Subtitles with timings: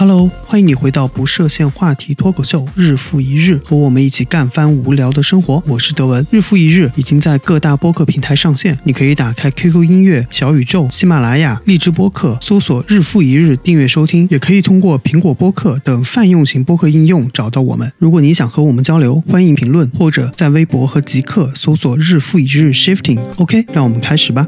[0.00, 5.60] Hello，欢迎你回到不设限话题脱口秀，日复一日，和我们一起干翻无聊的生活。
[5.66, 17.92] 我是德文，日复一日已经在各大播客平台上线，你可以打开 QQ 音乐、小宇宙、喜马拉雅、荔枝播客，搜索“日复一日”订阅收听，也可以通过苹果播客等泛用型播客应用找到我们。
[17.98, 23.18] 如果你想和我们交流，欢迎评论或者在微博和极客搜索“日复一日 Shifting”。
[23.38, 24.46] OK，让我们开始吧。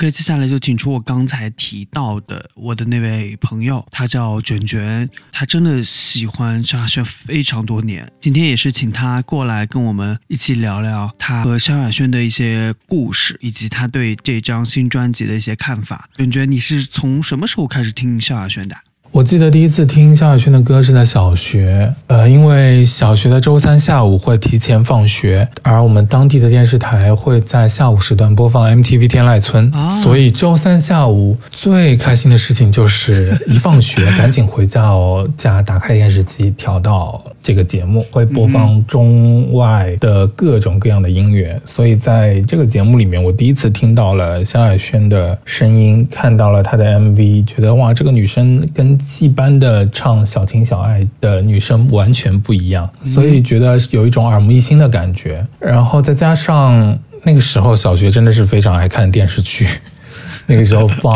[0.00, 8.10] OK，接下来就请出我刚才提到的我的那位朋友，他叫卷卷，他真的喜欢萧亚轩非常多年。
[8.18, 16.08] 今天也是请他过来跟我们一起聊聊他和萧亚轩的一些故事，以及他对这张新专辑的一些看法。
[16.16, 18.74] 卷卷，你是从什么时候开始听萧亚轩的？
[19.12, 29.70] 我记得第一次听萧亚轩的歌是在小学，呃，因为小学的周三下午会提前放学，而我们当地的电视台会在下午时段播放 MTV 天籁村，
[30.02, 55.46] 所以周三下午最开心的事情就是一放学 赶紧回到家，打开电视机调到这个节目，会播放中外的各种各样的音乐，所以在这个节目里面，我第一次听到了萧亚轩的声音，看到了她的 MV，觉得哇，这个女生跟戏班的唱小情小爱的女生完全不一样，所以觉得有一种耳目一新的感觉。
[55.58, 59.66] 然后再加上那个时候小学真的是非常爱看电视剧，
[60.46, 61.14] 那个时候放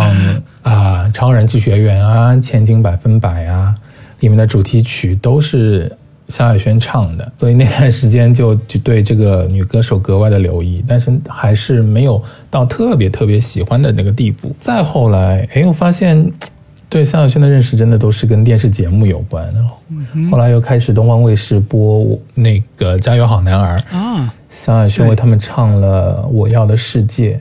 [0.63, 3.75] 啊《超人气学员》啊《千金百分百》啊，
[4.21, 5.91] 里面的主题曲都是
[6.29, 14.55] 萧亚轩唱的，所以那段时间就就对这个女歌手格外的留意，但是还是没有到特别特别喜欢的那个地步。
[14.59, 16.33] 再后来，哎，我发现。
[16.95, 19.77] 对萧亚轩的认识真的都是跟电视节目有关，的后
[20.31, 27.37] 后来又开始东方卫视播那个《加油好男儿》啊，萧亚轩为他们唱了《我要的世界》，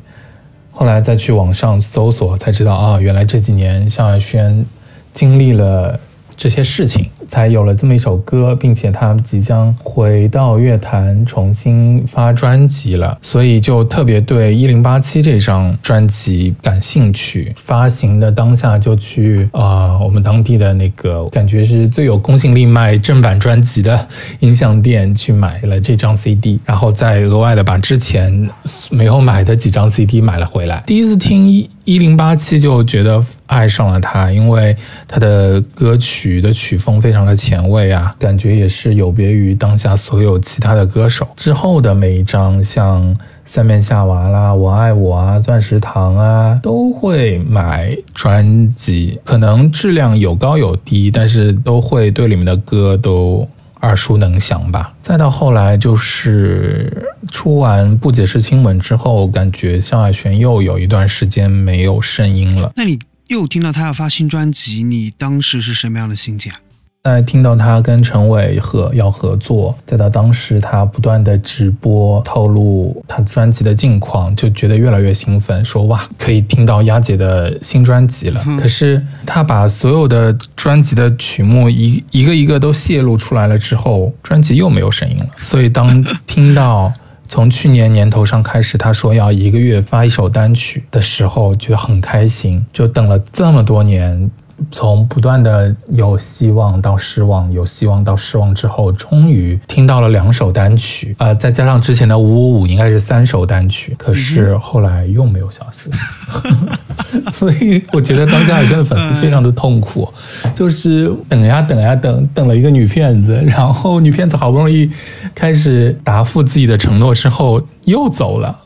[0.72, 4.66] 后来再去网上搜索才知道啊，原来这几年萧亚轩
[5.12, 6.00] 经历了。
[6.36, 17.54] 这些事情才有了这么一首歌，并且他即将回到乐坛重新发专辑了，所以就特别对一零八七这张专辑感兴趣。
[17.56, 24.08] 发行的当下就去啊，我们当地的那个感觉是最有公信力卖正版专辑的
[24.40, 28.50] 音像店去买了这张 CD，然后再额外的把之前
[28.90, 30.84] 没有买的几张 CD 买了回来。
[30.86, 31.70] 第一次听一。
[31.86, 34.76] 一零八七就觉得爱上了他，因为
[35.08, 41.28] 他的歌曲的曲风非常的前卫啊，感觉也是有别于当下所有其他的歌手。
[41.36, 43.16] 之后的每一张，像
[43.46, 53.48] 三面夏娃啦、我爱我啊、钻石糖啊，都会买专辑，可能质量有高有低，但是都会对里面的歌都。
[53.82, 54.94] 耳熟能详吧。
[55.02, 62.72] 再到后来，就是出完《不解释亲吻》之后，感觉萧亚轩又有一段时间没有声音了。
[62.78, 66.60] 那你又听到他要发新专辑，你当时是什么样的心情啊？
[67.04, 78.42] 在听到他跟陈伟合要合作，再到当时他不断的直播透露他专辑的近况，就觉得越来越兴奋，说哇，可以听到丫姐的新专辑了。
[78.58, 85.26] 可是他把所有的专辑的曲目一一个一个都泄露出来了之后，专辑又没有声音了。
[85.42, 86.94] 所以当听到
[87.28, 94.30] 从去年年头上开始，他说要一个月发一首单曲的时候，觉得很开心，就等了这么多年。
[94.72, 103.94] 从不断的有希望到失望，有希望到失望之后，终于听到了两首单曲，呃，再加上之前的五五五，应该是三首单曲。
[103.98, 106.78] 可是后来又没有消息了，
[107.34, 110.08] 所以我觉得当家有轩的粉丝非常的痛苦，
[110.56, 114.90] 就是等呀等呀等，等了一个女骗子，然后女骗子好不容易
[115.34, 118.60] 开始答复自己的承诺之后又走了。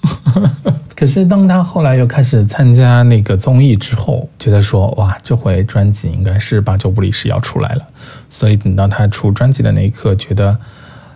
[0.95, 7.81] 可是当他后来又开始参加那个综艺之后，觉得说哇，这回专辑应该是八九不离十要出来了。
[8.29, 10.57] 所以等到他出专辑的那一刻，觉得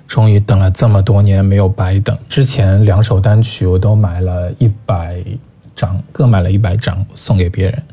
[0.08, 2.16] 终于等了这么多年没有白等。
[2.30, 5.16] 之前两首单曲我都买了一百
[5.82, 7.84] 张，各买了一百张送给别人。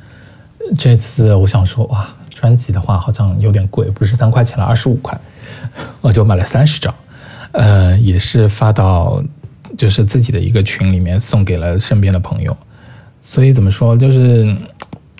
[0.76, 5.18] 这次我想说哇，专辑的话好像有点贵，不是三块钱了，二十五块，
[6.00, 6.94] 我就买了三十张，
[7.52, 9.22] 呃，也是发到。
[9.76, 12.56] 就是自己的一个群里面送给了身边的朋友，
[13.22, 14.56] 所以怎么说就是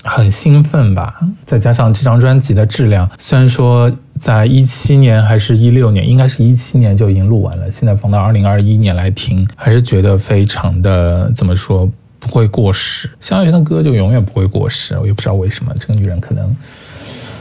[0.03, 1.21] 很兴奋吧。
[1.45, 11.89] 再加上这张专辑的质量，虽然说在一七年还是一六年，应该是一七年就已经录完了，现在放到二零二一年来听，还是觉得非常的怎么说
[12.19, 13.11] 不会过时。
[13.21, 16.55] 萧亚轩的歌就永远不会过时，我也不知道为什么，这个女人可能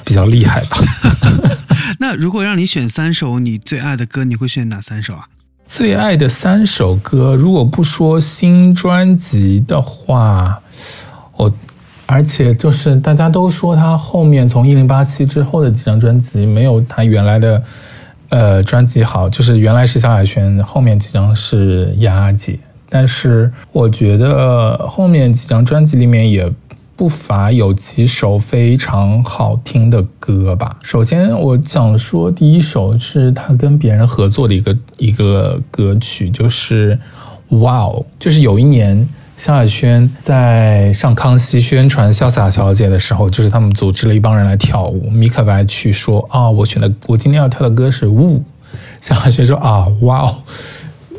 [0.06, 0.77] 比较厉害吧。
[2.00, 5.27] 那如果让你选三首你最爱的歌，你会选哪三首啊？
[5.65, 10.62] 最爱的三首歌，如果不说新专辑的话，
[11.35, 11.53] 我
[12.06, 17.62] 而且就是大家都说他后面从一零八七之后的几张专辑没有他原来的
[18.29, 22.57] 呃专辑好，就是原来是萧亚轩，后面几张是丫姐。
[22.89, 26.51] 但是我觉得后面几张专辑里面也
[26.95, 30.78] 不乏有几首非常好听的歌吧。
[30.81, 36.98] 首先我想说，第一首是他跟别人合作的一个一个歌曲，就是
[37.60, 39.07] 《哇哦》，就是有一年。
[39.38, 45.12] 萧亚轩在上康熙宣传《潇洒小姐》的时候，就是他们组织了一帮人来跳舞。
[45.12, 48.39] 米可白去说：“啊，我选的我今天要跳的歌是《雾》。”
[49.00, 50.38] 萧亚轩说：“啊，哇哦，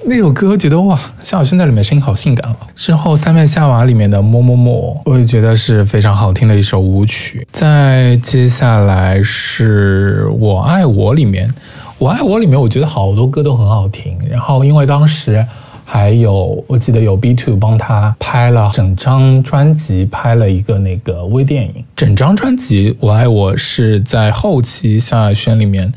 [0.04, 7.46] 那首歌觉得哇，萧亚轩在里面声音好性感哦。”之后《三面夏娃》里面的《么么么》，我也觉得是非常好听的一首舞曲。
[7.52, 11.48] 再接下来是我爱我里面，
[11.98, 14.18] 《我爱我》里面我觉得好多歌都很好听。
[14.28, 15.44] 然后因为当时。
[15.90, 21.82] 还有，我记得有 B Two 帮他拍了整张专辑，拍了一个那个微电影。
[21.96, 25.90] 整张专辑《我爱我》是在后期萧亚轩里面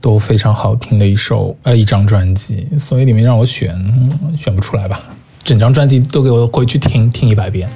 [0.00, 3.76] 都非常好听的一首呃一张专辑，所以里面让我选
[4.36, 5.02] 选不出来吧。
[5.42, 7.68] 整张专辑都给我回去听听一百遍。